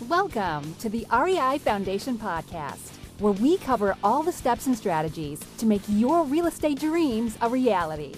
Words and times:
Welcome 0.00 0.74
to 0.80 0.88
the 0.88 1.06
REI 1.12 1.58
Foundation 1.58 2.18
Podcast, 2.18 2.96
where 3.20 3.32
we 3.32 3.56
cover 3.58 3.96
all 4.02 4.24
the 4.24 4.32
steps 4.32 4.66
and 4.66 4.76
strategies 4.76 5.38
to 5.58 5.66
make 5.66 5.82
your 5.86 6.24
real 6.24 6.46
estate 6.46 6.80
dreams 6.80 7.38
a 7.40 7.48
reality. 7.48 8.12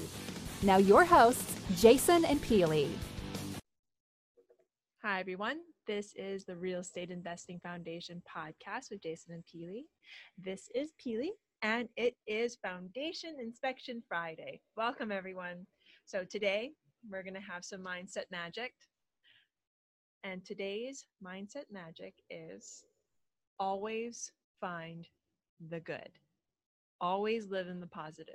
Now, 0.62 0.78
your 0.78 1.04
hosts, 1.04 1.54
Jason 1.78 2.24
and 2.24 2.42
Pili. 2.42 2.88
Hi, 5.02 5.20
everyone. 5.20 5.58
This 5.86 6.14
is 6.16 6.46
the 6.46 6.56
Real 6.56 6.80
Estate 6.80 7.10
Investing 7.10 7.60
Foundation 7.62 8.22
podcast 8.26 8.90
with 8.90 9.02
Jason 9.02 9.34
and 9.34 9.44
Pili. 9.44 9.82
This 10.38 10.70
is 10.74 10.92
Pili, 10.98 11.28
and 11.60 11.90
it 11.98 12.16
is 12.26 12.56
Foundation 12.56 13.36
Inspection 13.38 14.02
Friday. 14.08 14.62
Welcome, 14.78 15.12
everyone. 15.12 15.66
So, 16.06 16.24
today 16.24 16.70
we're 17.10 17.22
going 17.22 17.34
to 17.34 17.40
have 17.40 17.66
some 17.66 17.82
mindset 17.82 18.24
magic. 18.32 18.72
And 20.26 20.44
today's 20.44 21.06
mindset 21.24 21.70
magic 21.70 22.14
is 22.30 22.82
always 23.60 24.32
find 24.60 25.06
the 25.68 25.78
good, 25.78 26.10
always 27.00 27.48
live 27.48 27.68
in 27.68 27.78
the 27.78 27.86
positive. 27.86 28.34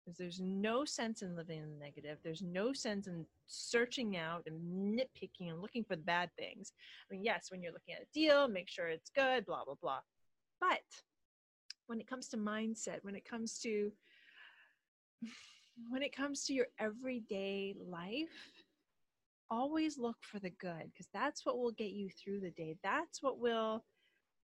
Because 0.00 0.16
there's 0.16 0.40
no 0.40 0.86
sense 0.86 1.20
in 1.20 1.36
living 1.36 1.58
in 1.58 1.70
the 1.70 1.84
negative. 1.84 2.16
There's 2.24 2.40
no 2.40 2.72
sense 2.72 3.08
in 3.08 3.26
searching 3.46 4.16
out 4.16 4.44
and 4.46 4.98
nitpicking 4.98 5.50
and 5.50 5.60
looking 5.60 5.84
for 5.84 5.96
the 5.96 6.02
bad 6.02 6.30
things. 6.38 6.72
I 7.10 7.12
mean, 7.12 7.22
yes, 7.22 7.50
when 7.50 7.62
you're 7.62 7.74
looking 7.74 7.94
at 7.94 8.02
a 8.02 8.12
deal, 8.14 8.48
make 8.48 8.70
sure 8.70 8.88
it's 8.88 9.10
good, 9.10 9.44
blah, 9.44 9.66
blah, 9.66 9.74
blah. 9.82 10.00
But 10.60 10.80
when 11.88 12.00
it 12.00 12.08
comes 12.08 12.28
to 12.28 12.38
mindset, 12.38 13.00
when 13.02 13.16
it 13.16 13.28
comes 13.28 13.58
to 13.60 13.92
when 15.90 16.02
it 16.02 16.16
comes 16.16 16.46
to 16.46 16.54
your 16.54 16.68
everyday 16.78 17.74
life, 17.86 18.61
always 19.52 19.98
look 19.98 20.16
for 20.22 20.38
the 20.38 20.50
good 20.50 20.90
because 20.92 21.08
that's 21.12 21.44
what 21.44 21.58
will 21.58 21.72
get 21.72 21.90
you 21.90 22.08
through 22.08 22.40
the 22.40 22.50
day. 22.52 22.74
That's 22.82 23.22
what 23.22 23.38
will 23.38 23.84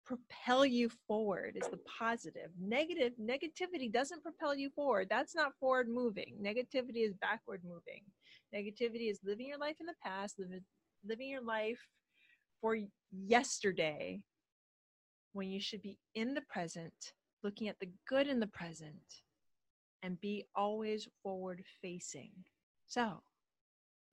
propel 0.05 0.65
you 0.65 0.89
forward 1.07 1.55
is 1.55 1.69
the 1.69 1.79
positive. 1.99 2.49
Negative 2.59 3.13
negativity 3.21 3.91
doesn't 3.91 4.23
propel 4.23 4.55
you 4.55 4.69
forward. 4.69 5.07
That's 5.09 5.35
not 5.35 5.57
forward 5.59 5.89
moving. 5.89 6.37
Negativity 6.41 7.05
is 7.05 7.13
backward 7.21 7.61
moving. 7.65 8.03
Negativity 8.55 9.11
is 9.11 9.19
living 9.25 9.47
your 9.47 9.57
life 9.57 9.77
in 9.79 9.85
the 9.85 9.93
past, 10.03 10.39
living 10.39 10.61
living 11.05 11.29
your 11.29 11.43
life 11.43 11.79
for 12.61 12.77
yesterday 13.11 14.21
when 15.33 15.49
you 15.49 15.59
should 15.59 15.81
be 15.81 15.97
in 16.15 16.33
the 16.33 16.43
present, 16.49 17.13
looking 17.43 17.67
at 17.67 17.79
the 17.79 17.89
good 18.07 18.27
in 18.27 18.39
the 18.39 18.47
present 18.47 18.93
and 20.01 20.19
be 20.21 20.45
always 20.55 21.07
forward 21.21 21.61
facing. 21.81 22.31
So, 22.87 23.21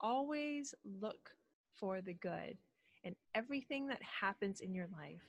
always 0.01 0.73
look 1.01 1.29
for 1.73 2.01
the 2.01 2.13
good 2.13 2.57
in 3.03 3.15
everything 3.33 3.87
that 3.87 4.01
happens 4.01 4.61
in 4.61 4.73
your 4.73 4.87
life. 4.97 5.21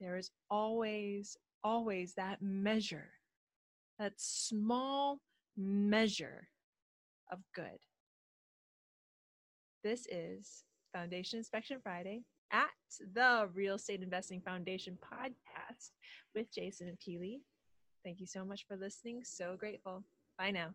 There 0.00 0.16
is 0.16 0.30
always, 0.50 1.36
always 1.62 2.14
that 2.14 2.40
measure, 2.40 3.10
that 3.98 4.14
small 4.16 5.20
measure 5.56 6.48
of 7.30 7.40
good. 7.54 7.78
This 9.82 10.06
is 10.10 10.64
Foundation 10.92 11.38
Inspection 11.38 11.78
Friday 11.82 12.22
at 12.52 12.68
the 13.14 13.48
Real 13.54 13.76
Estate 13.76 14.02
Investing 14.02 14.40
Foundation 14.40 14.98
podcast 15.00 15.90
with 16.34 16.52
Jason 16.52 16.88
and 16.88 16.98
Pili. 16.98 17.40
Thank 18.04 18.20
you 18.20 18.26
so 18.26 18.44
much 18.44 18.66
for 18.66 18.76
listening. 18.76 19.22
So 19.24 19.56
grateful. 19.58 20.04
Bye 20.38 20.50
now. 20.50 20.74